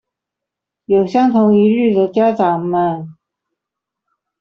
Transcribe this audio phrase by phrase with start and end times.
[0.85, 3.17] 有相同疑慮的家長們